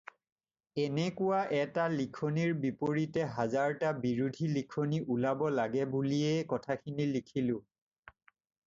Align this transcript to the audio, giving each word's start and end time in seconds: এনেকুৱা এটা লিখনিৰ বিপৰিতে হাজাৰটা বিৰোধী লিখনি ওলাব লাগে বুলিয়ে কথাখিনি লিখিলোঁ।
এনেকুৱা 0.83 1.41
এটা 1.57 1.83
লিখনিৰ 1.99 2.55
বিপৰিতে 2.63 3.27
হাজাৰটা 3.35 3.93
বিৰোধী 4.07 4.51
লিখনি 4.57 5.03
ওলাব 5.17 5.45
লাগে 5.61 5.87
বুলিয়ে 5.95 6.37
কথাখিনি 6.57 7.11
লিখিলোঁ। 7.17 7.63